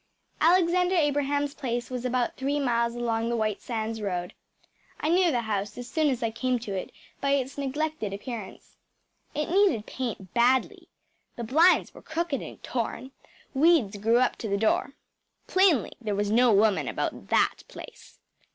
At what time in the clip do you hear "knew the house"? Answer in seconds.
5.09-5.77